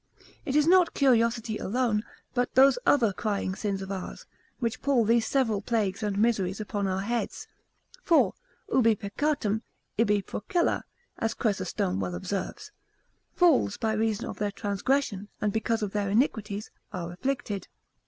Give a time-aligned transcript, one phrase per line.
[0.45, 2.03] It is not curiosity alone,
[2.33, 4.25] but those other crying sins of ours,
[4.57, 7.47] which pull these several plagues and miseries upon our heads.
[8.01, 8.33] For
[8.73, 9.61] Ubi peccatum,
[9.99, 10.81] ibi procella,
[11.19, 12.71] as Chrysostom well observes.
[13.35, 17.67] Fools by reason of their transgression, and because of their iniquities, are afflicted.